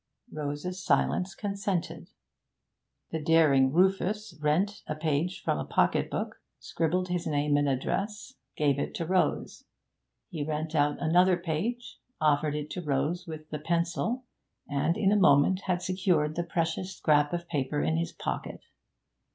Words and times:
Rose's 0.31 0.83
silence 0.83 1.35
consented. 1.35 2.09
The 3.11 3.21
daring 3.21 3.71
Rufus 3.71 4.33
rent 4.41 4.81
a 4.87 4.95
page 4.95 5.43
from 5.43 5.59
a 5.59 5.63
pocket 5.63 6.09
book, 6.09 6.41
scribbled 6.57 7.09
his 7.09 7.27
name 7.27 7.55
and 7.55 7.69
address, 7.69 8.33
gave 8.57 8.79
it 8.79 8.95
to 8.95 9.05
Rose. 9.05 9.63
He 10.31 10.43
rent 10.43 10.73
out 10.73 10.97
another 10.99 11.37
page, 11.37 11.99
offered 12.19 12.55
it 12.55 12.71
to 12.71 12.81
Rose 12.81 13.27
with 13.27 13.51
the 13.51 13.59
pencil, 13.59 14.23
and 14.67 14.97
in 14.97 15.11
a 15.11 15.15
moment 15.15 15.61
had 15.65 15.83
secured 15.83 16.35
the 16.35 16.43
precious 16.45 16.95
scrap 16.95 17.31
of 17.31 17.47
paper 17.47 17.83
in 17.83 17.97
his 17.97 18.11
pocket. 18.11 18.61